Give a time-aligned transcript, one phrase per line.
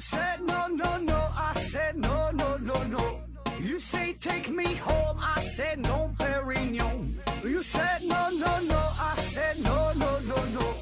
[0.00, 3.20] said no no no, I said no no no no.
[3.60, 7.20] You say take me home, I said no, Perignon.
[7.44, 10.74] You said no no no, I said no no no no,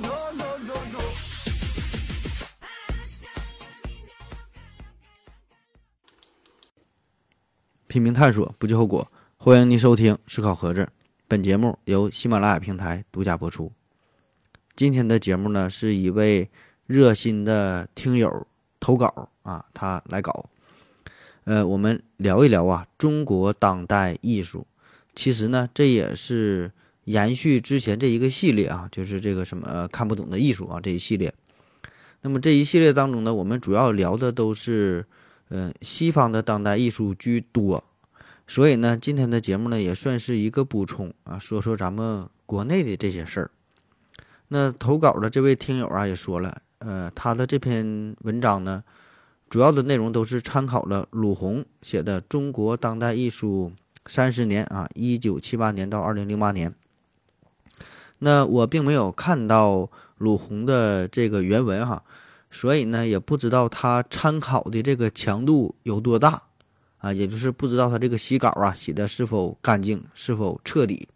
[0.00, 1.00] no no no no.
[7.86, 9.12] 拼命探索，不计后果。
[9.36, 10.84] 欢迎您收听《思考盒子》，
[11.26, 13.72] 本节目由喜马拉雅平台独家播出。
[14.74, 16.50] 今天的节目呢，是一位
[16.88, 18.46] 热心的听友
[18.80, 20.48] 投稿啊，他来搞。
[21.44, 24.66] 呃，我们聊一聊啊，中国当代艺术。
[25.14, 26.72] 其实呢，这也是
[27.04, 31.32] 延续之前这一个系列啊，就是这个什么看不懂的艺术啊这一系列。
[32.22, 35.06] 那么这一系列当中呢，我们主要聊的都是。
[35.50, 37.82] 嗯，西方的当代艺术居多，
[38.46, 43.50] 所以呢，今天的节目呢也算是一个补充啊，说说咱们国内的这些事儿。
[44.48, 48.84] 那投稿的这位听友啊也说了，呃，他的这篇文章呢，
[49.48, 53.72] 主要的内容都是参考了鲁红写的《中国当代艺术
[54.06, 56.74] 三十年》啊，一九七八年到二零零八年。
[58.20, 62.02] 那我并没有看到鲁红的这个原文哈。
[62.50, 66.44] 所以呢，也不知道他参考的这个强度有多大，
[66.96, 71.08] 啊，也就是不知道他这个洗稿啊洗的是否干净，是否彻底。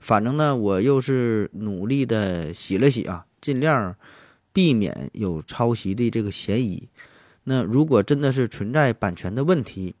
[0.00, 3.94] 反正呢，我又是努力的洗了洗啊，尽量
[4.52, 6.88] 避免有抄袭的这个嫌疑。
[7.44, 9.94] 那如果真的是存在版权的问题，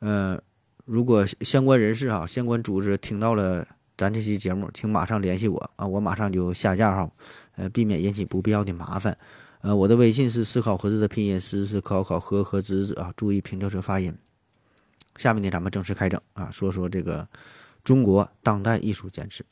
[0.00, 0.40] 呃，
[0.84, 7.10] 如果相关人士啊、相关组织听到了咱这期节目，请马上联系我啊，我马上就下架哈，
[7.56, 9.16] 呃，避免引起不必要的麻烦。
[9.60, 14.16] 呃，我的微信是思考盒子的拼音，思思考考和和子子啊，注意平调舌发音。
[15.16, 17.26] 下面呢，咱们正式开整啊，说说这个
[17.82, 19.44] 中国当代艺术简史。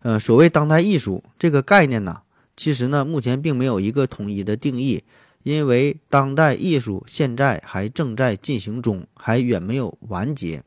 [0.00, 2.22] 呃，所谓当代艺术这个概念呢，
[2.58, 5.04] 其实呢，目前并没有一个统一的定义，
[5.44, 10.64] 因为当代艺术现在还正在进行中，还远没有完结，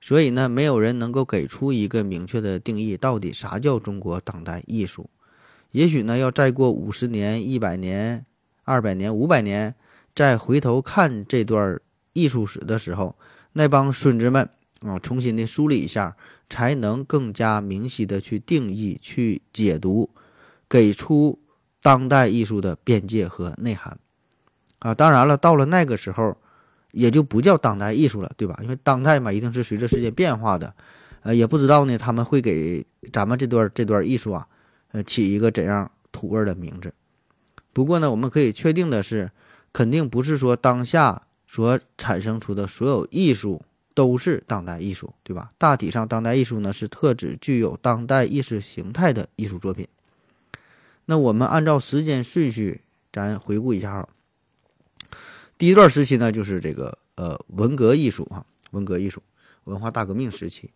[0.00, 5.10] 所以呢，没有人能够给出一个明确的定义，到底啥叫中国当代艺术。
[5.72, 8.24] 也许呢，要再过五十年、一百年、
[8.62, 9.74] 二百年、五百年，
[10.14, 11.80] 再回头看这段
[12.12, 13.16] 艺术史的时候，
[13.54, 14.48] 那帮孙子们
[14.82, 16.16] 啊，重新的梳理一下，
[16.48, 20.10] 才能更加明晰的去定义、去解读，
[20.70, 21.38] 给出
[21.82, 23.98] 当代艺术的边界和内涵
[24.78, 24.94] 啊。
[24.94, 26.38] 当然了，到了那个时候，
[26.92, 28.58] 也就不叫当代艺术了，对吧？
[28.62, 30.74] 因为当代嘛，一定是随着时间变化的。
[31.22, 34.46] 呃，也不知道呢，他们会给咱们这段这段艺术啊。
[34.92, 36.94] 呃，起一个怎样土味的名字？
[37.72, 39.30] 不过呢，我们可以确定的是，
[39.72, 43.62] 肯定不是说当下所产生出的所有艺术
[43.94, 45.48] 都是当代艺术，对吧？
[45.58, 49.86] 大体上，当代艺术呢是特指具有当代意识形态的艺术作品。
[51.10, 52.82] 那我们按照时间顺序，
[53.12, 54.08] 咱回顾一下哈。
[55.58, 59.20] 第一段时期呢，就是这个呃文革艺术啊，文革艺术，
[59.64, 60.70] 文化大革命时期。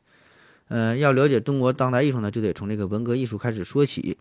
[0.67, 4.19] 嗯，要了解中国当代艺术呢，就得从这个文革艺术开始说起。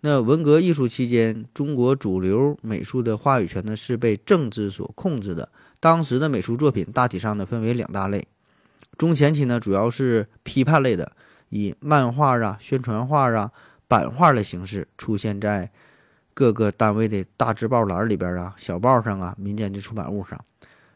[0.00, 5.48] 那文革艺术期间，中国主流美术的话语权呢是被政治所控制的。
[5.80, 8.28] 当时的美术作品大体上呢分为两大类。
[8.98, 11.12] 中前期呢主要是批判类的，
[11.48, 13.50] 以漫画啊、宣传画啊、
[13.88, 15.70] 版画的形式出现在
[16.34, 20.44] 各个单位的大字报栏里边啊、小报上啊、民间的出版物上。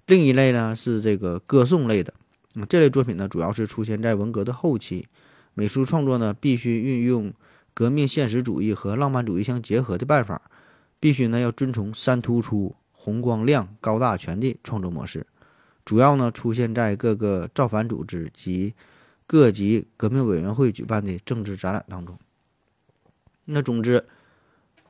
[0.06, 2.12] 另一类呢是这个歌颂类的。
[2.54, 5.08] 嗯，这类作品呢，主要是出现在文革的后期，
[5.54, 7.32] 美术创作呢，必须运用
[7.72, 10.42] 革命现实主义和浪漫主义相结合的办法，
[11.00, 15.26] 必须呢要遵从三突出、红光亮、高大全的创作模式，
[15.82, 18.74] 主要呢出现在各个造反组织及
[19.26, 22.18] 各级革命委员会举办的政治展览当中。
[23.46, 24.04] 那总之，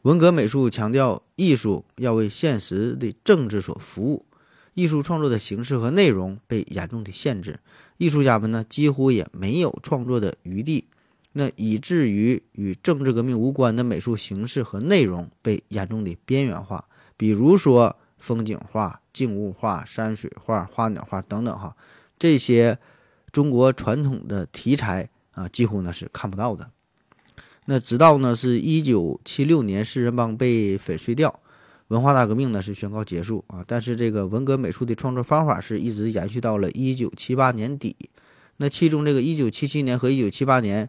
[0.03, 4.27] 文革美术强调艺术要为现实的政治所服务。
[4.75, 7.61] 艺术创作的形式和内容被严重的限制，
[7.99, 10.87] 艺术家们呢几乎也没有创作的余地，
[11.33, 16.87] 那以至于与政治革命无关的美术形式和内容被严重的边缘化。
[17.19, 21.77] 比如说风景画、静物画、山水画、花鸟画等等哈，
[22.19, 22.79] 这些
[23.31, 26.71] 中国传统的题材啊，几乎呢是看不到的。
[27.67, 31.41] 那直到呢是一九七六年，四人帮被粉碎掉。
[31.89, 37.95] 文化大革命呢是宣告结束啊，但是这个文革美术的创作方法是一直延续到了一九七八年底。
[38.57, 40.89] 那其中这个一九七七年和一九七八年，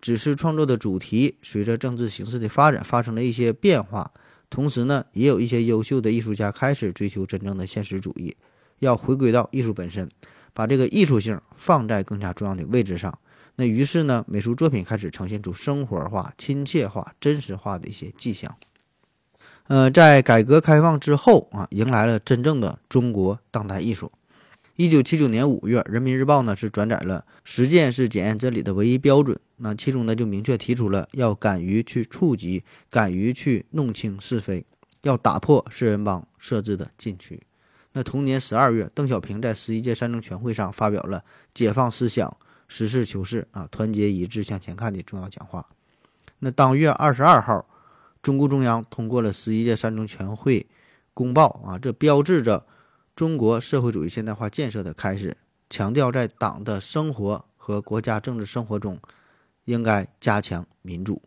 [0.00, 4.10] 只是创作的主题随着政治形势的发展发生了一些变化。
[4.50, 8.34] 同时呢，也有一些优秀的艺术家开始追求真正的现实主义，
[8.78, 10.08] 要回归到艺术本身，
[10.54, 13.18] 把这个艺术性放在更加重要的位置上。
[13.60, 18.56] 那于是呢，美术作品开始呈现出生活化、亲切化、真实化的一些迹象。
[19.66, 24.12] 呃，在改革开放之后啊，迎来了真正的中国当代艺术。
[24.76, 29.36] 一九七九年五月，《人民日报》呢是转载了“实践是检验真理的唯一标准”。
[29.58, 34.64] 那其中呢就明确提出了要敢于去触及，敢于去弄清是非，
[35.02, 37.42] 要打破四人帮设置的禁区。
[37.94, 42.36] 那同年十二月，邓小平在十一届三中全会上发表了解放思想、
[42.68, 45.66] 实事求是啊、团结一致向前看的重要讲话。
[46.38, 47.66] 那当月二十二号，
[48.22, 50.68] 中共中央通过了十一届三中全会
[51.12, 52.64] 公报啊，这标志着。
[53.16, 55.36] 中国社会主义现代化建设的开始，
[55.68, 59.00] 强调在党的生活和国家政治生活中，
[59.64, 61.20] 应该加强民主。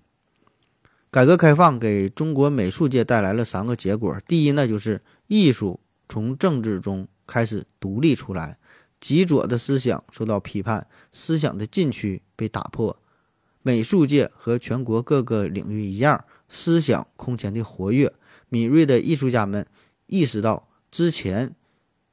[1.09, 8.57] 改革开放给中国美术界带来了三个结果：第一呢，就是艺术从政治中开始独立出来，
[9.01, 12.97] 极左的思想受到批判，思想的禁区被打破，
[13.61, 18.13] 美术界和全国各个领域一样，思想空前的活跃，
[18.47, 19.67] 敏锐的艺术家们
[20.07, 21.53] 意识到之前。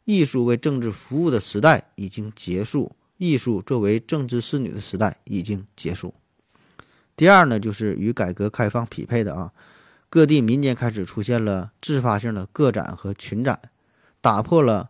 [0.05, 6.14] 艺术为政治服务的时代已经结束，艺术作为政治侍女的时代已经结束。
[7.14, 9.52] 第二呢，就是与改革开放匹配的啊，
[10.08, 13.61] 各地民间开始出现了自发性的个展和群展，
[14.23, 14.88] 打破了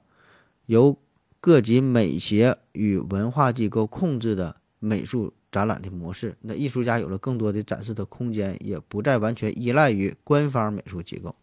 [0.67, 0.97] 由
[1.41, 6.37] 各级美协与文化机构控制的美术展览的模式。
[6.41, 11.37] 那艺术家有了更多的展示的空间，也不再完全依赖于官方美术机构。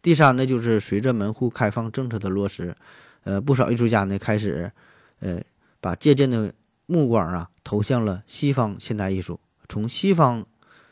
[0.00, 2.76] 第三呢，就是随着门户开放政策的落实，
[3.24, 4.70] 呃，不少艺术家呢开始，
[5.18, 5.42] 呃，
[5.80, 6.54] 把借鉴的
[6.86, 10.46] 目光啊投向了西方现代艺术，从西方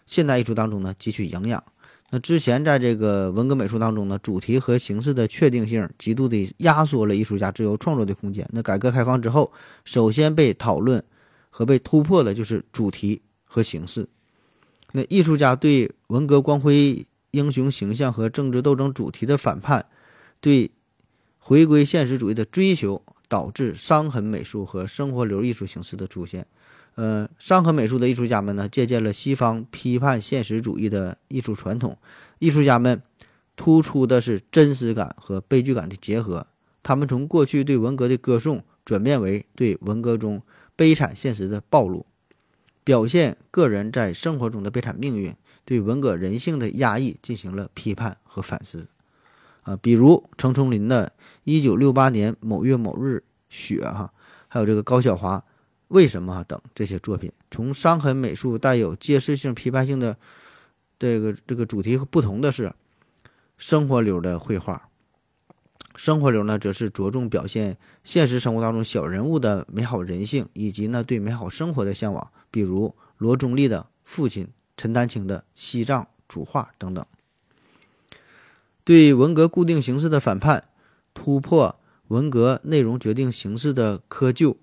[0.04, 1.62] 现代艺术当中呢汲取营养。
[2.10, 8.48] 那之前在这个文革美术当中呢，主题和形式的确定性极度的压缩了艺术家自由创作的空间。
[8.52, 9.52] 那改革开放之后，
[9.84, 11.04] 首先被讨论
[11.50, 14.08] 和被突破的就是主题和形式。
[14.92, 17.06] 那艺术家对文革光辉。
[17.32, 19.84] 英雄形象和政治斗争主题的反叛，
[20.40, 20.70] 对
[21.38, 26.46] 回归现实主义的追求，导致伤痕美术和生活流艺术形式的出现。
[26.96, 31.96] 呃，伤痕美术的艺术家们呢，借鉴了西方批判现实主义的艺术传统。
[32.40, 33.00] 艺术家们
[33.54, 36.46] 突出的是真实感和悲剧感的结合。
[36.82, 40.42] 他们从过去对文革的歌颂，转变为对文革中
[40.74, 42.06] 悲惨现实的暴露，
[42.82, 45.34] 表现个人在生活中的悲惨命运。
[45.64, 48.86] 对文革人性的压抑进行了批判和反思，
[49.64, 51.08] 啊，比如程崇林的
[51.42, 54.12] 《一九六八年某月某日雪》哈，
[54.46, 55.38] 还有这个高晓华
[55.88, 60.16] 《为什么》等这些作品，从伤痕美术带有揭示性、批判性的
[60.98, 62.72] 这个这个主题不同的是，
[63.56, 64.88] 生活流的绘画。
[65.94, 74.48] 生活流呢，则是着重表现现实生活当中小人物的美好人性，以及呢对美好生活的向往，比如罗中立的父亲。
[74.78, 77.06] 陈丹青的《西藏主画》等等，
[78.84, 80.68] 对文革固定形式的反叛，
[81.14, 84.56] 突破文革内容决定形式的窠臼，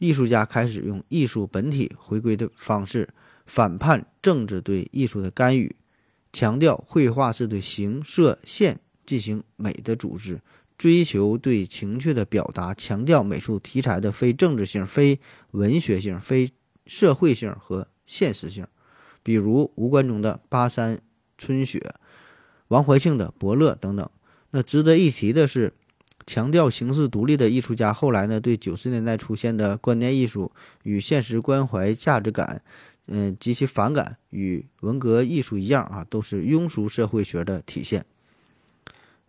[0.00, 3.10] 艺术家开始用艺术本体回归的方式
[3.44, 5.76] 反叛政治对艺术的干预，
[6.32, 10.40] 强调绘画是对形色线进行美的组织，
[10.78, 15.20] 追求对情趣的表达，强调美术题材的非政治性、非
[15.50, 16.50] 文学性、非
[16.86, 18.66] 社会性和现实性。
[19.22, 20.98] 比如吴冠中的《巴山
[21.36, 21.78] 春雪》，
[22.68, 24.10] 王怀庆的《伯乐》等等。
[24.52, 25.74] 那值得一提的是，
[26.26, 32.62] 强调形式独立的艺术家，后来呢对九十年代出现的观念艺术与现实关怀价值感，
[33.06, 38.04] 嗯极其反感，与文革艺术一样啊，都是庸俗社会学的体现。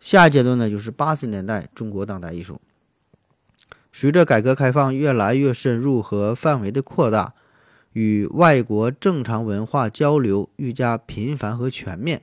[0.00, 2.60] 下一阶段呢，就是八十年代中国当代艺术。
[3.92, 7.34] 随着改革开放越来越深入和范围的扩大。
[7.94, 12.22] 与外国正常文化交流愈加频繁和全面，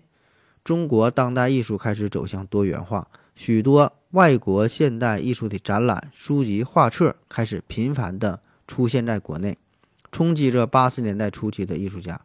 [0.63, 3.07] 中国当代艺术开始走向多元化。
[3.35, 9.57] 许多外国现代艺术的展览、书籍、画册开始频繁地出现在国内，
[10.11, 12.21] 冲击着八十年代初期的艺术家。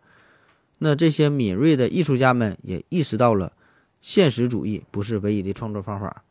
[0.79, 3.53] 那这些敏锐的艺术家们也意识到了
[4.01, 6.25] 现实主义不是唯一的创作方法，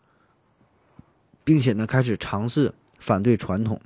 [1.43, 3.79] 并且呢，开始尝试反对传统，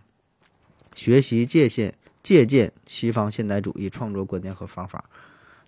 [0.95, 1.93] 学习界限。
[2.24, 5.09] 借鉴西方现代主义创作观念和方法，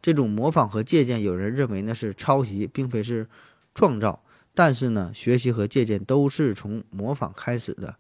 [0.02, 3.30] 这种模仿和借鉴，有人认为呢是抄袭，并非是
[3.74, 4.22] 创造。
[4.60, 7.96] 但是呢，学习和借鉴都是从模仿开始的，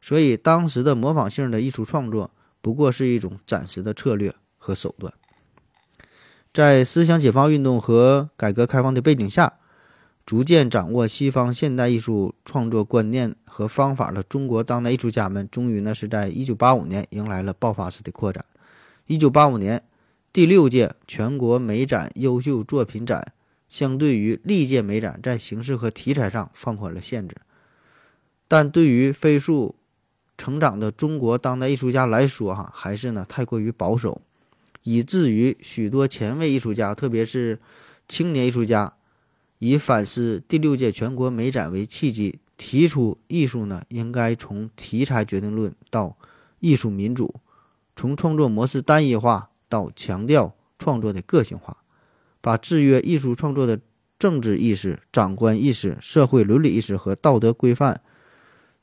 [0.00, 2.30] 所以当时的模仿性的艺术创作
[2.62, 5.12] 不过是一种暂时的策略和手段。
[6.54, 9.58] 在思想解放运动和改革开放的背景下。
[10.24, 18.44] 逐渐掌握西方现代艺术创作观念和方法的中国当代艺术家们，终于呢是在1985年迎来了爆发式的扩展。
[19.06, 19.82] 1985年，
[20.30, 23.32] 第六届全国美展优秀作品展
[23.68, 27.36] 相对于历届美展，在形式和题材上放宽了限制，
[28.48, 29.74] 但对于飞速
[30.36, 34.22] 成长的中国当代艺术家来说，哈，还是呢太过于保守，
[34.84, 37.58] 以至于许多前卫艺术家，特别是
[38.06, 38.94] 青年艺术家，
[39.58, 46.16] 以反思第六届全国美展为契机，提出艺术呢应该从题材决定论到
[46.60, 47.40] 艺术民主，
[47.94, 51.82] 从创作模式单一化到强调创作的个性化。
[52.48, 53.78] 把制约艺术创作的
[54.18, 58.00] 政治意识、长官意识、社会伦理意识和道德规范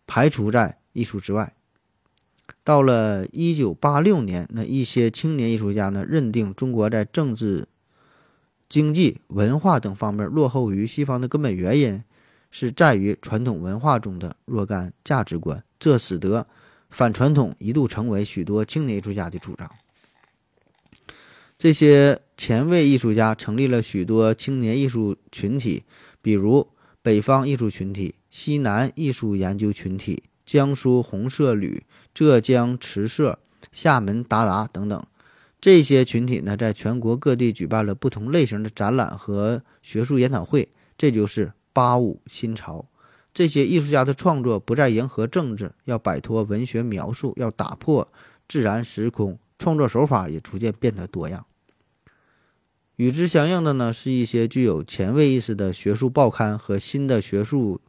[0.05, 1.55] 排除在艺术之外。
[2.63, 7.67] 到了一九八六年，那一些青年艺术家呢，认定中国在政治、
[8.69, 12.03] 经济、文化等方面落后于西方的根本原因
[12.51, 16.45] 是在于传统文化中的若干价值观，这使得
[16.91, 19.67] 反传统一度成为许多青年艺术家的主张。
[21.57, 25.83] 这些前卫艺术家成立了许多青年艺术群体，
[26.21, 26.67] 比如
[27.01, 33.39] 北方艺术群体、西南艺术研究群体、江苏红色旅、浙江池社、
[33.71, 35.05] 厦门达达等等。
[35.61, 40.69] 这些群体呢，在全国各地举办了不同类型的展览和学术研讨会。
[40.97, 42.85] 这就是八五新潮。
[43.33, 48.07] 这些艺术家的创作不再迎合政治，要摆脱文学描述，要打破
[48.47, 49.39] 自然时空。
[49.57, 51.45] 创作手法也逐渐变得多样。
[52.97, 57.81] 与之相应的呢，是一些具有前卫意识的学术报刊和新的学术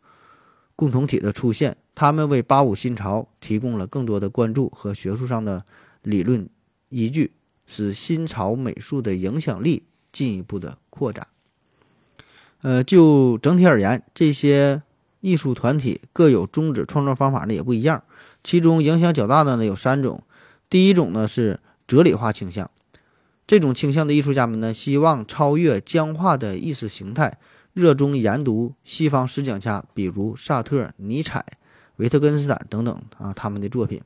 [0.75, 5.65] 共同体的出现，他们为八五新潮提供了更多的关注和学术上的
[6.03, 6.49] 理论
[6.89, 7.33] 依据，
[7.67, 11.29] 使新潮美术的影响力进一步的扩展。
[12.63, 14.83] 呃，就整体而言，这些
[15.21, 18.03] 艺术团体各有宗旨，创作方法呢也不一样。
[18.43, 20.25] 其中影响较大的呢有三种。
[20.69, 22.71] 第一种呢是哲理化倾向，
[23.47, 27.39] 这种倾向的艺术家们呢，希望超越僵化的意识形态，
[27.73, 31.47] 热衷研读西方思想家，比如萨特、尼采、
[31.97, 34.03] 维特根斯坦等等啊，他们的作品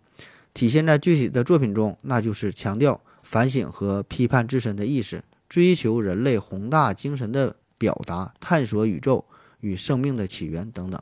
[0.52, 9.24] 体现在具体的作品中，那就是强调反省和批判自身的意识，追求人类宏大精神的表达，探索宇宙
[9.60, 11.00] 与生命的起源等等。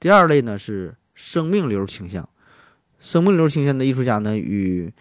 [0.00, 2.28] 第二类呢是生命流倾向。
[2.98, 4.92] 生命流倾向的艺术家呢，与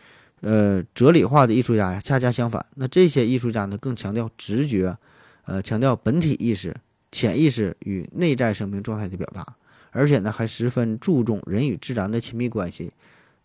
[0.44, 2.66] 呃哲理化的艺术家呀恰恰相反。
[2.76, 4.98] 那这些艺术家呢，更强调直觉，
[5.46, 6.76] 呃，强调本体意识、
[7.12, 9.56] 潜意识与内在生命状态的表达，
[9.92, 12.92] 而且呢，还十分注重人与自然的亲密关系。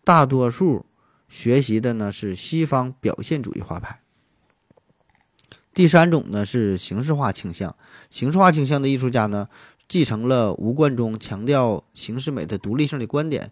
[0.03, 0.85] 大多数
[1.29, 4.01] 学习的呢是西方表现主义画派。
[5.73, 7.75] 第三种呢是形式化倾向，
[8.09, 9.47] 形式化倾向的艺术家呢，
[9.87, 13.51] 继承了吴冠中强调形式美的独立性的观点。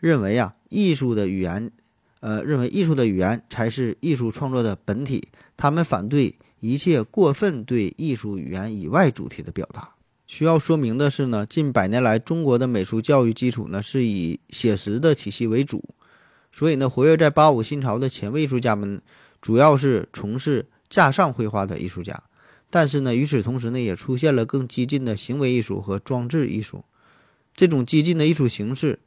[0.00, 1.72] 认为啊，艺术的语言，
[2.20, 5.28] 呃，认为艺术的语言才是艺术创作的本体。
[5.56, 9.90] 他们反对一切过分对艺术语言以外主题的表达。
[10.26, 15.84] 需要说明的是呢，近百年来中国的美术教育基础呢是以写实的体系为主，
[16.52, 19.00] 所以呢，活跃在八五新潮的前卫艺术家们
[19.40, 22.22] 主要是从事架上绘画的艺术家。
[22.68, 26.84] 但是呢，与此同时呢，也出现了更激进的行为艺术和装置艺术。
[27.54, 28.98] 这种激进的艺术形式。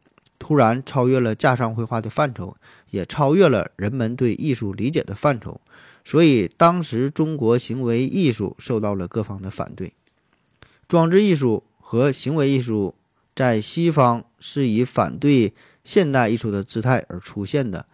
[0.43, 2.57] 突然超越了架上绘画的范畴，
[2.91, 5.59] 也超越了人们对艺术理解的范畴，
[6.05, 9.93] 所以当时中国行为艺术受到了各方的反对。
[10.87, 12.93] 装置艺术和行为艺术
[13.33, 17.87] 在西方是以反对现代艺术的姿态而出现的，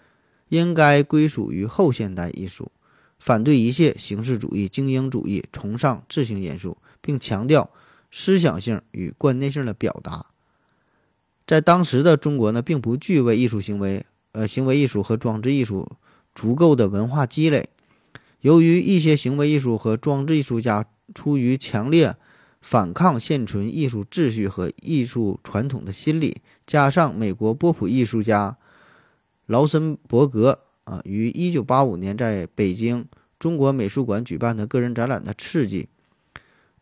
[0.50, 2.72] 应该归属于后现代艺术，
[3.20, 7.70] 反对一切形式主义、精英主义，崇尚质性因素，并强调
[8.10, 10.26] 思想性与观念性的表达。
[11.46, 14.06] 在当时的中国呢，并不具备艺术行为、
[14.38, 15.98] 呃行为艺术和装置艺术
[16.36, 17.70] 足够的文化积累。
[18.42, 22.16] 由于一些行为艺术和装置艺术家出于强烈
[22.62, 28.58] 反抗现存艺术秩序和艺术传统的心理，加上美国波普艺术家
[29.48, 33.08] 劳森伯格啊于1985年在北京
[33.40, 35.90] 中国美术馆举办的个人展览的刺激，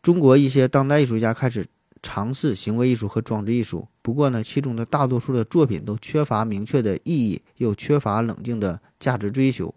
[0.01, 1.67] 中国一些当代艺术家开始。
[2.01, 9.73] 尝试行为艺术和装置艺术，不过呢，其中的大多数的作品都缺乏明确的意义，又缺乏冷静的价值追求。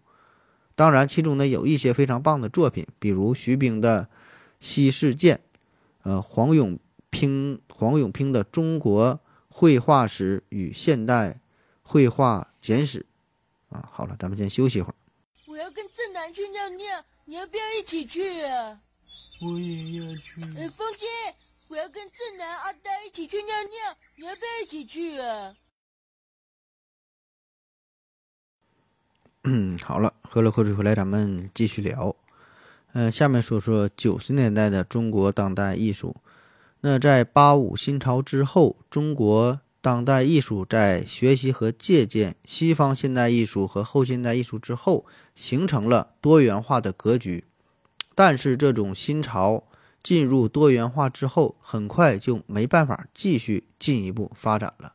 [0.75, 4.05] 当然，其中呢有一些非常棒的作品，比如徐冰的
[4.61, 5.37] 《西式剑》，
[6.03, 6.79] 呃，黄永
[7.11, 11.41] 平黄永平的《中国绘画史与现代
[11.83, 13.07] 绘画简史》。
[13.75, 14.95] 啊，好了，咱们先休息一会儿。
[15.47, 18.81] 我要跟正南去尿尿，你要不要一起去啊？
[19.41, 20.43] 我也要去。
[20.57, 21.07] 哎，风姐。
[21.69, 25.55] 我要跟正南、阿呆一起去尿尿，你要不要一起去啊？
[29.45, 32.17] 嗯，好了，喝了口水回来，咱们继续聊。
[32.95, 36.17] 呃，下面说说九十年代的中国当代艺术。
[36.81, 47.45] 那在八五新潮之后，中国当代艺术在学习和借鉴西方现代艺术和后现代艺术之后，形成了多元化的格局。
[48.15, 49.65] 但是，这种新潮
[50.03, 54.95] 进入多元化之后，很快就没办法继续进一步发展了。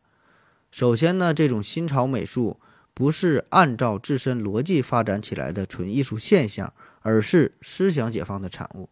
[0.72, 2.60] 首先呢，这种新潮美术
[2.94, 8.90] 不是按照自身逻辑发展起来的纯艺术现象，而是思想解放的产物。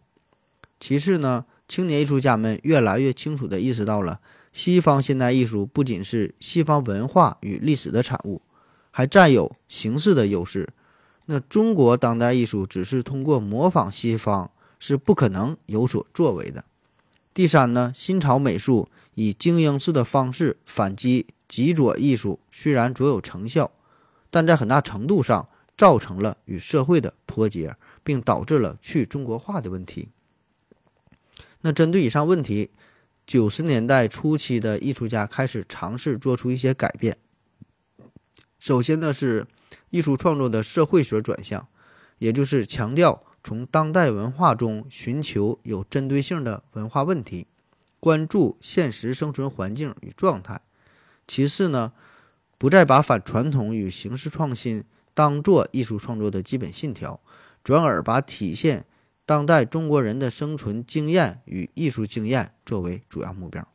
[0.79, 4.19] 其次呢，青年艺术家们越来越清楚地意识到了，
[4.51, 8.41] 西方现代艺术不仅是西方文化与历史的产物，
[8.91, 10.69] 还占有形式的优势。
[11.27, 14.51] 那中国当代艺术只是通过模仿西方，
[14.81, 16.65] 是不可能有所作为的。
[17.33, 23.71] 第三呢，新潮美术以精英式的方式反击极左艺术，虽然卓有成效，
[24.29, 25.47] 但在很大程度上
[25.77, 30.09] 造成了与社会的脱节，并导致了去中国化的问题。
[31.61, 32.71] 那针对以上问题，
[33.25, 37.17] 九十年代初期的艺术家开始尝试做出一些改变。
[38.59, 39.47] 首先呢是。
[39.89, 41.67] 艺术创作的社会学转向，
[42.17, 47.47] 也就是强调从当代文化中寻求有针对性的文化问题，
[47.99, 50.61] 关注现实生存环境与状态。
[51.27, 51.93] 其次呢，
[52.57, 54.83] 不再把反传统与形式创新
[55.13, 57.19] 当做艺术创作的基本信条，
[57.63, 58.85] 转而把体现
[59.25, 63.67] 当代中国人的生存经验与艺术经验作为主要目标。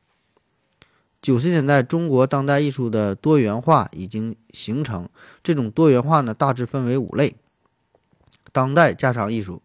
[1.22, 5.08] 九十年代，中国当代艺术的多元化已经形成。
[5.42, 7.36] 这种多元化呢，大致分为五类：
[8.56, 9.60] 当代架上艺术，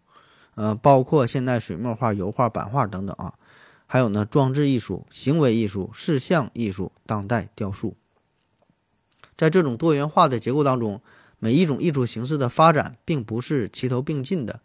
[0.55, 3.35] 呃，包括现代水墨画、油画、版画等等啊；
[3.87, 7.95] 还有呢，装置艺术、行为艺术、视像艺术、当代雕塑。
[9.37, 11.01] 在这种多元化的结构当中，
[11.39, 14.59] 每一种艺术形式的发展并不是齐头并进的，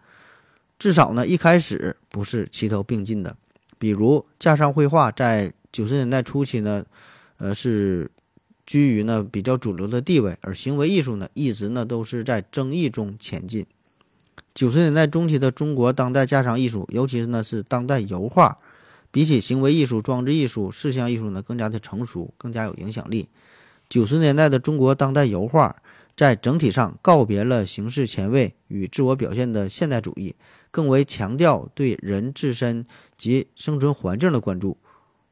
[0.76, 3.36] 至少呢，一开始不是齐头并进的。
[3.78, 6.84] 比如，架上绘画在九十年代初期呢，
[7.36, 8.10] 呃，是
[8.66, 13.64] 居于呢比较主流的地位，而行为艺术呢，一直呢都是在争议中前进。
[14.56, 18.56] 九十年代中期的中国当代家常艺术，尤其是呢是当代油画，
[19.10, 23.28] 比起行为艺术、装置艺术、视像艺术呢，更加的成熟，更加有影响力。
[23.86, 25.76] 九十年代的中国当代油画，
[26.16, 30.34] 在整体上告别了形式前卫与自我表现的现代主义，
[30.70, 32.86] 更为强调对人自身
[33.18, 34.78] 及生存环境的关注。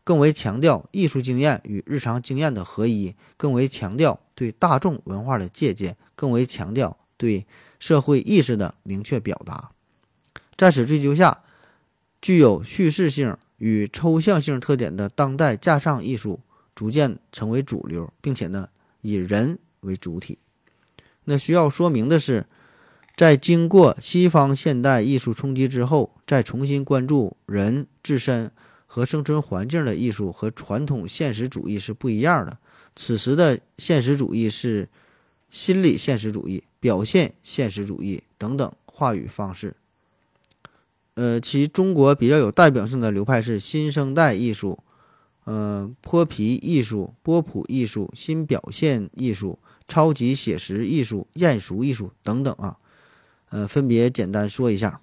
[0.04, 7.46] 更为强调艺术经验与日常经验的合一，更为强调对大众文化的借鉴，更为强调对
[7.78, 9.70] 社会意识的明确表达。
[10.56, 11.42] 在此追求下，
[12.20, 16.40] 具有叙事性与抽象性特点的当代架上艺术
[16.74, 18.68] 逐渐成为主流，并且呢
[19.00, 20.38] 以人为主体。
[21.24, 22.46] 那需要说明的是，
[23.16, 28.52] 在经过西方现代艺术冲击之后，再重新关注人自身。
[28.86, 32.58] 和生存环境的艺术和传统现实主义是不一样的。
[32.94, 34.88] 此时的现实主义是
[35.54, 39.76] 心理现实主义、表现现实主义等等话语方式。
[41.14, 44.80] 呃，其中国比较有代表性的流派是新生代艺术、
[45.44, 52.78] 呃泼皮艺术、波普艺术、新表现艺术、超级写实艺术、艳俗艺术等等啊。
[53.50, 55.00] 呃，分别简单说一下。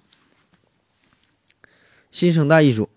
[2.10, 2.90] 新生代艺术。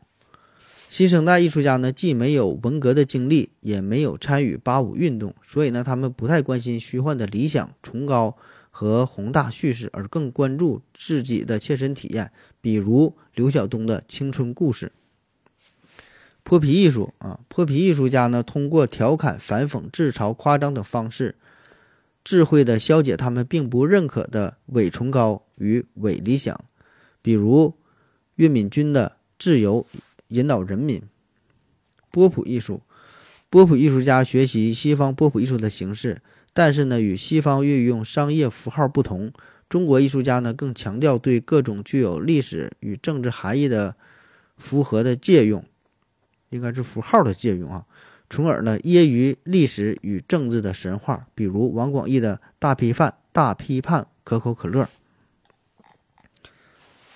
[0.96, 8.38] 新生代艺术家呢，既没有文革的经历，也没有参与八五运动，所以呢，他们不太关心虚幻的理想、崇高
[8.72, 12.32] 和宏大叙事，而更关注自己的切身体验，
[12.62, 14.94] 比如刘晓东的青春故事。
[16.44, 21.36] 泼皮艺术啊，泼皮艺术家呢，通过调侃、反讽、自嘲、夸张等方式，
[22.24, 26.58] 智慧地消解他们并不认可的伪崇高与伪理想，
[27.22, 27.74] 比如
[28.36, 29.86] 岳敏君的自由。
[30.30, 31.02] 引导人民，
[32.12, 32.82] 波普艺术，
[33.50, 36.22] 波普艺术家学习西方波普艺术的形式，
[36.54, 39.32] 但是呢，与西方运用商业符号不同，
[39.70, 43.96] 中国艺术家呢更强调对各种具有历史与政治含义的
[44.58, 45.64] 符合的借用，
[46.50, 47.86] 应该是符号的借用啊，
[48.30, 54.90] 从而呢揶揄历史与政治的神话，比如王广义的大批判、大批判可口可乐，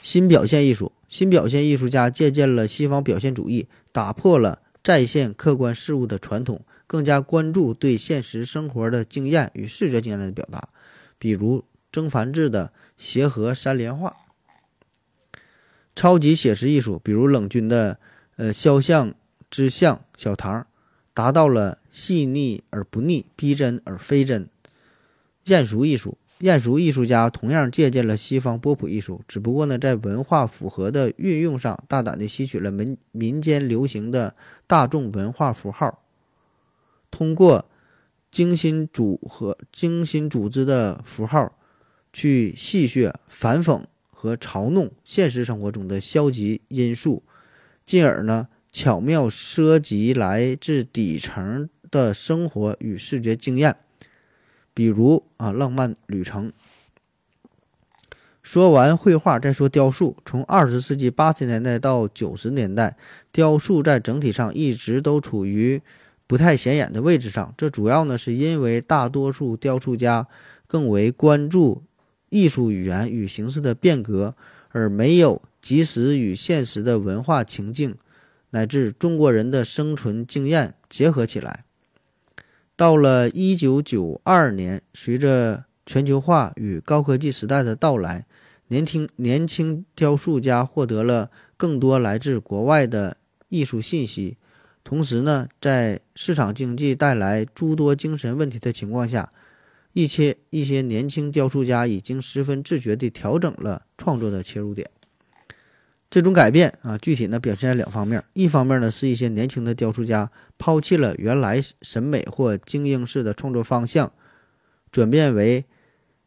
[0.02, 0.92] 新表现艺术。
[1.10, 10.70] 新表现艺术家借鉴了西方表现主义，打破了再现客观事物的传统，更加关注对现实生活的经验与视觉经验的表达。
[11.18, 14.16] 比如曾梵志的协和三联画，
[15.96, 18.00] 超级写实艺术，比如冷军的
[18.38, 19.14] 呃肖像
[19.50, 20.66] 之像小唐，
[21.14, 24.48] 达到了细腻而不腻，逼真而非真。
[25.46, 36.02] 艳俗艺术，晏殊艺术家同样借鉴了西方波普艺术，只不过呢，在文化符合的运用上，大胆地吸取了民民间流行的大众文化符号，
[37.12, 37.66] 通过
[38.32, 41.58] 精心组合、精心组织的符号，
[42.14, 47.24] 去戏谑、反讽和嘲弄现实生活中的消极因素，
[47.84, 53.76] 进而呢，巧妙涉及来自底层的生活与视觉经验。
[54.74, 56.52] 比如啊，浪漫旅程。
[58.42, 60.16] 说完绘画，再说雕塑。
[60.26, 62.98] 从二十世纪八十年代到九十年代，
[63.32, 65.82] 雕塑在整体上一直都处于
[66.26, 67.54] 不太显眼的位置上。
[67.58, 70.28] 这主要呢是因为大多数雕塑家
[70.66, 71.84] 更为关注
[72.30, 74.36] 艺术语言与形式的变革，
[74.70, 77.96] 而没有及时与现实的文化情境
[78.52, 81.66] 乃至中国人的生存经验结合起来。
[82.80, 88.26] 到了一九九二年，随着全球化与高科技时代的到来，
[88.70, 93.18] 年轻年轻雕塑家获得了更多来自国外的
[93.50, 94.38] 艺术信息。
[94.82, 99.34] 同时呢，在市场经济带来诸多精神问题的情况下，
[99.92, 104.90] 一些一些年轻雕塑家已经十分自觉地调整了创作的切入点。
[106.10, 108.24] 这种改变啊，具体呢表现在两方面。
[108.34, 114.12] 一方面呢，是一些年轻的雕塑家抛弃了原来审美或精英式的创作方向，
[114.92, 115.66] 转变为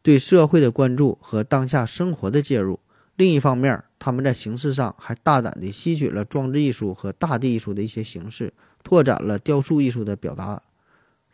[0.01, 2.79] 对社会的关注和当下生活的介入。
[3.17, 10.63] 另一方面，他们在形式上还大胆地吸取了装置艺术和大地艺术的一些形式，拓展了雕塑艺术的表达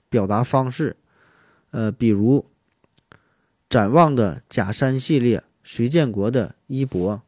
[0.10, 0.98] 表达方式。
[1.70, 2.48] 呃，比如
[3.70, 7.22] 展望的假山系列，隋建国的衣钵。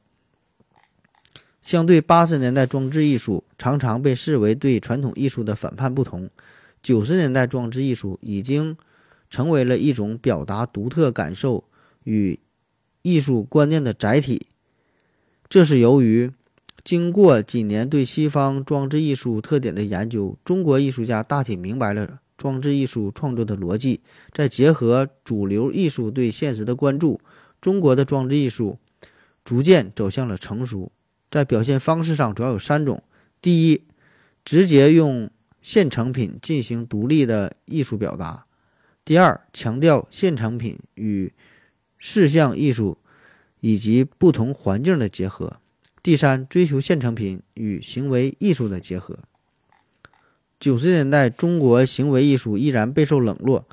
[1.61, 6.29] 相对八十年代装置艺术常常被视为对传统艺术的反叛不同，
[6.81, 8.75] 九十年代装置艺术已经
[9.29, 11.63] 成为了一种表达独特感受
[12.03, 12.39] 与
[13.03, 14.47] 艺术观念的载体。
[15.47, 16.31] 这是由于
[16.83, 24.01] 经过几年对西方装置艺术特点的研究，中国艺术家大体明白了装置艺术创作的逻辑，
[24.33, 27.21] 再结合主流艺术对现实的关注，
[27.61, 28.79] 中国的装置艺术
[29.45, 30.91] 逐渐走向了成熟。
[31.31, 33.01] 在表现方式上主要有三种：
[33.41, 33.85] 第一，
[34.43, 38.45] 直接用现成品进行独立的艺术表达；
[39.05, 41.33] 第二，强调现成品与
[41.97, 42.97] 视像艺术
[43.61, 45.61] 以及不同环境的结合；
[46.03, 49.19] 第三，追求现成品与行为艺术的结合。
[50.59, 53.65] 九十年代，中国行为艺术依然备受冷落，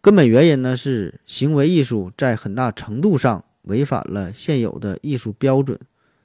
[0.00, 5.80] 根本原因呢是行为艺术在很大程度上违反了现有的艺术标准。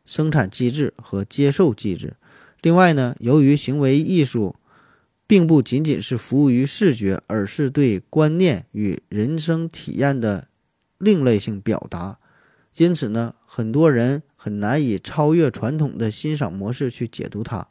[0.10, 2.15] 生产机制和接受机制。
[2.62, 4.56] 另外呢，由于行为艺术
[5.28, 10.48] 并不仅仅是服务于视觉，而是对观念与人生体验的
[10.98, 12.17] 另类性表达，
[12.78, 17.67] 因此呢，很多人很难以超越传统的欣赏模式去解读它。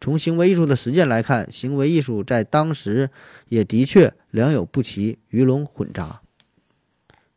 [0.00, 3.10] 从行为艺术的实践来看，行为艺术在当时
[3.48, 6.20] 也的确良莠不齐、鱼龙混杂。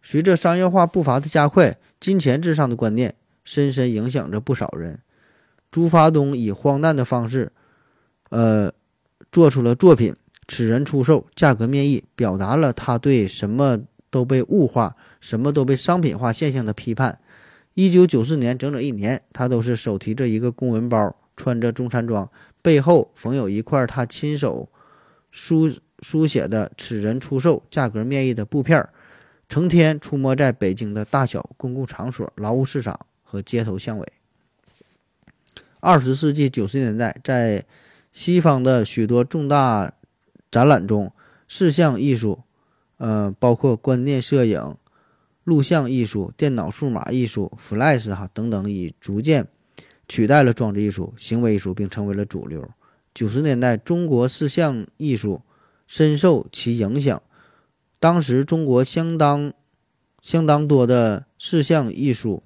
[0.01, 3.13] 随着商业化步伐的加快，金钱至上的观念。
[3.49, 4.99] 深深影响着不少人。
[5.71, 7.51] 朱发东以荒诞的方式，
[8.29, 8.71] 呃，
[9.31, 10.13] 做出了作品
[10.47, 13.79] 《此人出售，价格面议》，表达了他对什么
[14.11, 17.19] 都被物化、什么都被商品化现象的批判。
[17.73, 22.29] 一九九四年，整整一年，他都是手提着一个公文包，穿着中山装，
[22.61, 24.69] 背后缝有一块他亲手
[25.31, 28.93] 书书写的“此人出售，价格面议”的布片儿，
[29.47, 32.99] 成天出没在北京的大小公共场所、劳务市场。
[33.29, 34.11] 和街头巷尾。
[35.79, 37.63] 二十世纪九十年代，在
[38.11, 39.93] 西方的许多重大
[40.49, 41.13] 展览中，
[41.47, 42.41] 视像艺术，
[42.97, 44.75] 呃，包括观念摄影、
[45.43, 49.47] 录像艺术、电脑数码艺术、Flash 哈等等，已逐渐
[50.07, 52.67] 取代了装置艺术、行为艺术，并成为了主流。
[53.13, 55.43] 九十年代，中国视像艺术
[55.85, 57.21] 深受其影响。
[57.99, 59.53] 当时，中国相当
[60.21, 62.43] 相当多的视像艺术。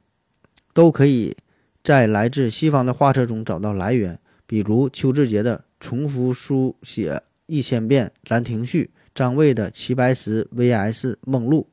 [0.74, 1.38] 都可以
[1.84, 11.68] 在来自西方的画册中找到来源，比如邱志杰的重复书写一千遍《兰亭序》，张卫的齐白石 VS 梦露。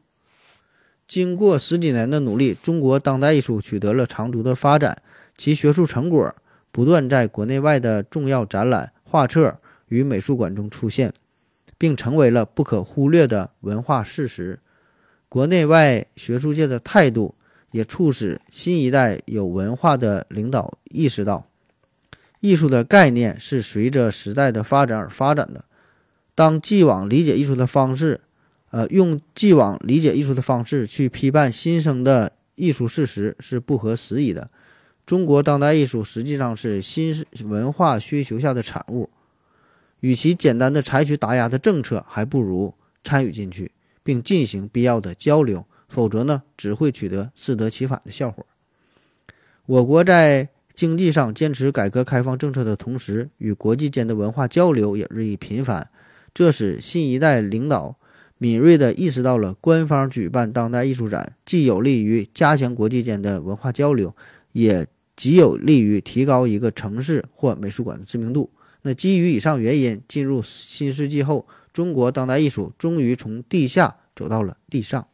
[1.07, 5.03] 经过十几年的努力，中国当代艺术取得了长足的发展，
[5.37, 6.35] 其学术成果
[6.71, 9.59] 不断在国内外的重要展览、画册
[9.89, 11.13] 与美术馆中出现，
[11.79, 14.61] 并成为了不可忽略的文化事实。
[15.29, 17.35] 国内外学术界的态度。
[17.71, 21.47] 也促使新一代有文化的领导意识到，
[22.41, 25.65] 艺术的概念是随着时代的发展而发展的。
[26.35, 28.21] 当既往理解艺术的方式，
[28.71, 34.51] 呃，用既往理解艺术的方式去批判新生的艺术事实是不合时宜的。
[35.05, 39.11] 中国当代艺术实际上是新文化需求下的产物，
[39.99, 48.47] 与其简单的采取打压的政策，还不如参与进去，并进行必要的交流，否则呢，只会取得适得其反的效果。
[49.67, 55.91] 我国在经济上坚持改革开放政策的同时，与国际间的文化交流也日益频繁，
[56.33, 57.97] 这使新一代领导
[58.39, 64.17] 敏锐地意识到了官方举办当代艺术展，既有利于加强国际间的文化交流，
[64.53, 68.51] 也极有利于提高一个城市或美术馆的知名度。
[68.83, 75.07] 那基于以上原因，进入新世纪后，中国当代艺术终于从地下走到了地上。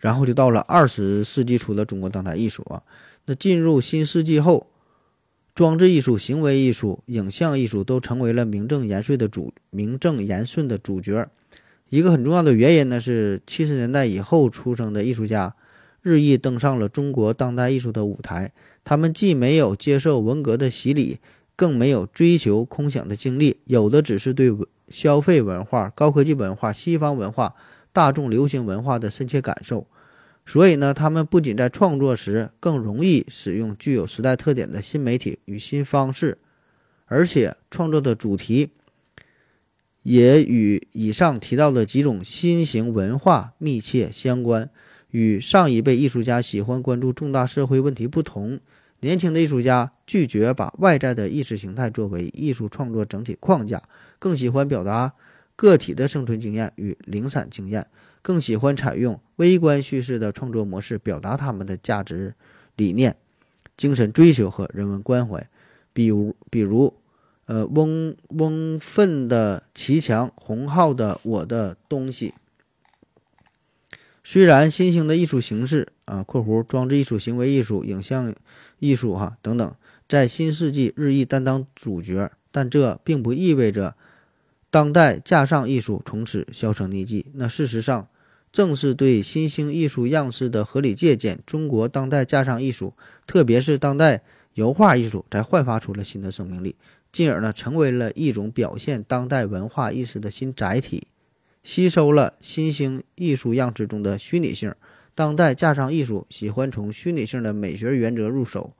[0.00, 2.82] 然后就到了二十世纪初的中国当代艺术啊。
[3.26, 4.66] 那进入新世纪后，
[5.54, 11.28] 装置艺术、行为艺术、影像艺术都成为了名正言顺的主名正言顺的主角。
[11.90, 15.54] 一个很重要的原因呢，是七十年代以后出生的艺术家
[16.00, 18.52] 日益登上了中国当代艺术的舞台。
[18.82, 21.18] 他们既没有接受文革的洗礼，
[21.54, 24.50] 更没有追求空想的经历，有的只是对
[24.88, 27.54] 消费文化、高科技文化、西方文化。
[27.92, 29.86] 大众流行文化的深切感受，
[30.46, 36.38] 所以呢，他们不仅在创作时更容易使用具有时代特点的新媒体与新方式，
[37.06, 38.70] 而且创作的主题
[40.02, 44.70] 也与以上提到的几种新型文化密切相关。
[45.10, 48.60] 与上一辈艺术家喜欢关注重大社会问题不同，
[49.00, 53.82] 年轻的艺术家拒绝把外在的意识形态作为艺术创作整体框架，
[54.20, 55.14] 更喜欢表达。
[55.60, 57.86] 个体的生存经验与零散经验，
[58.22, 62.34] 更喜欢采用微观叙事的创作模式，表达他们的价值
[62.76, 63.18] 理念、
[63.76, 65.46] 精神追求和人文关怀。
[65.92, 66.94] 比如，比如，
[67.44, 72.30] 呃，翁翁奋的《骑墙》，洪浩的《我的东西》。
[74.24, 78.34] 虽然新兴的艺术形式啊（括弧装置艺术、行为艺术、影像
[78.78, 79.74] 艺术哈等等）
[80.08, 83.94] 在新世纪日益担当主角，但这并不意味着。
[84.70, 87.26] 当代架上艺术从此销声匿迹。
[87.34, 88.08] 那事实上，
[88.52, 92.94] 正是对新兴艺术样式的合理借鉴，中国当代架上艺术，
[93.26, 94.22] 特别是当代
[94.54, 96.76] 油画艺术，才焕发出了新的生命力，
[97.10, 101.08] 进而呢，成为了一种表现当代文化意识的新载体，
[101.64, 104.72] 吸收了新兴艺术样式中的虚拟性。
[105.16, 108.74] 当代架上艺术喜欢从虚拟性的美学原则入手，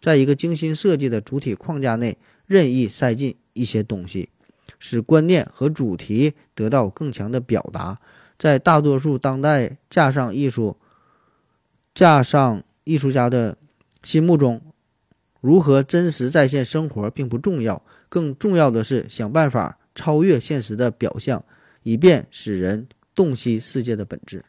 [0.00, 4.28] 在一个精心设计的主体框架内任意塞进一些东西。
[4.78, 7.98] 使观念和主题得到更强的表达，
[8.38, 10.76] 在大多数当代架上艺术、
[11.94, 13.56] 架上艺术家的
[14.02, 14.62] 心目中，
[15.40, 21.44] 如何真实再现生活并不重要，更重要的是想办法超越现实的表象，
[21.82, 24.44] 以便使人洞悉世界的本质。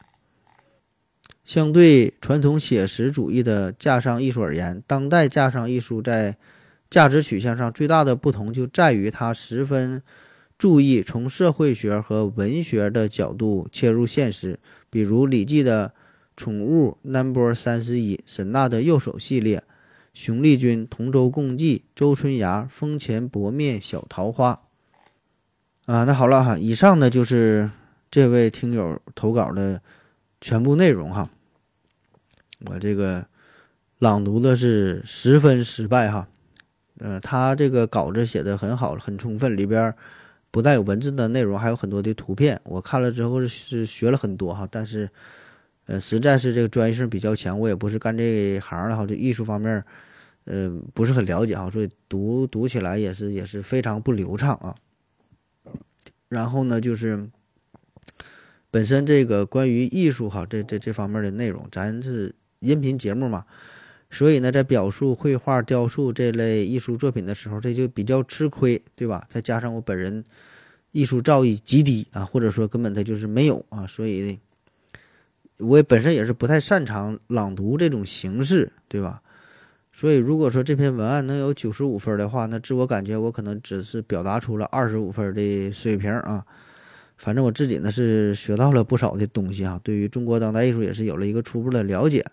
[1.44, 6.38] 相对传统写实主义的架上艺术而言，当代架上艺术在
[6.92, 10.02] 价值取向上最大的不同就在于，它十分
[10.58, 14.60] 注意从社会学和文学的角度切入现实。
[14.90, 15.88] 比如李记的
[16.36, 19.64] 《宠物 Number 三十一》，沈娜的《右手》系列，
[20.12, 24.60] 熊丽君《同舟共济》，周春芽《风前薄面小桃花》。
[25.90, 27.70] 啊，那好了哈，以上呢就是
[28.10, 29.80] 这位听友投稿的
[30.42, 31.30] 全部内容哈。
[32.66, 33.28] 我这个
[33.98, 36.28] 朗读的是十分失败哈。
[36.98, 39.94] 呃，他这个稿子写的很好，很充分，里边
[40.50, 42.60] 不但有文字的内容，还有很多的图片。
[42.64, 45.08] 我看了之后是学了很多哈，但是，
[45.86, 49.82] 呃，实在是这个专业性比较强，我也不是干这行的哈，这艺术方面，
[50.44, 54.74] 呃，不是很了解哈，所以读读起来也是也是非常不流畅啊。
[56.28, 57.28] 然后呢，就是
[58.70, 63.46] 本身这个关于艺术哈，这这这方面的内容，咱是音频节目嘛。
[64.12, 69.26] 所以呢，在表述绘画、雕塑这类艺术作品的时候，这就比较吃亏，对吧？
[69.26, 70.22] 再加上我本人
[70.90, 74.38] 艺术造诣极低啊，或者说根本他就是没有啊，所以
[75.58, 79.22] 我也本身也是不太擅长朗读这种形式，对吧？
[79.94, 86.44] 所以如果说这篇文案能有九十五分的话，那自我感觉我可能只是表达出了二十五分的水平啊。
[87.16, 92.26] 反正我自己呢是学到了不少的东西啊，对于中国当代艺术也是有了一个初步的了解。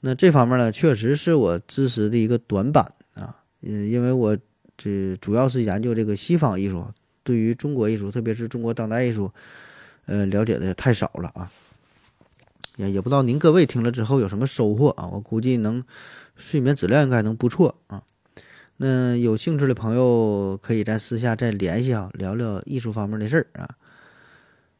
[0.00, 4.36] 那这方面呢，确实是我知识的一个短板啊，嗯，因为我
[4.76, 6.86] 这主要是研究这个西方艺术，
[7.22, 9.30] 对于中国艺术，特别是中国当代艺术，
[10.06, 11.52] 呃，了解的太少了啊。
[12.76, 15.06] 也也不知道您各位听了之后有什么收获啊？
[15.12, 15.84] 我估计能
[16.34, 18.02] 睡眠质量应该能不错啊。
[18.78, 23.68] 那有兴趣的朋友可以在私下再联系啊，聊聊艺术方面的事儿啊。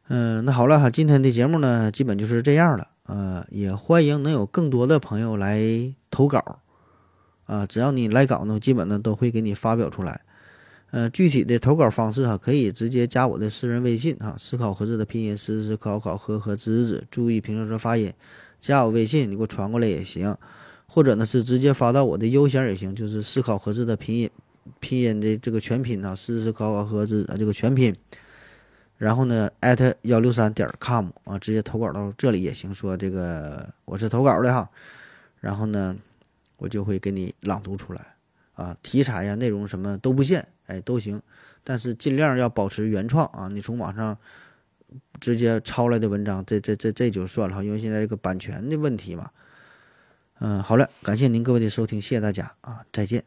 [0.09, 2.88] 嗯，那好了哈，今天的节目呢，基本就是这样了。
[3.06, 5.60] 呃，也欢迎能有更多的朋友来
[6.10, 6.60] 投稿，
[7.44, 10.20] 啊，只要你来稿呢，基本呢都会给你发表出来。
[10.92, 18.12] 呃，具体的投稿方式哈，可以直接加我的私人微信哈，思考盒子的拼音思思考考和和子子，注意评论中发音。
[18.60, 20.36] 加我微信，你给我传过来也行，
[20.86, 24.30] 或者呢是直接发到我的邮箱也行，就是思考盒子的拼音
[24.80, 27.94] 拼音的这个全拼啊，思思考考和子啊这个全拼。
[29.00, 34.68] 然后呢，艾特幺六三点 com 啊，直接投稿到这里也行，说这个我是投稿的哈，
[35.40, 35.96] 然后呢，
[36.58, 38.14] 我就会给你朗读出来
[38.52, 40.46] 啊，题材呀、内容什么都不限。
[40.66, 41.22] 哎，都行，
[41.64, 43.48] 但是尽量要保持原创啊！
[43.48, 44.18] 你从网上
[45.18, 49.30] 直接抄来的文章，这这这这就算了哈，因为现在这个版权的问题嘛。
[50.40, 53.24] 嗯，好了，感谢您各位的收听，谢谢大家啊，再见。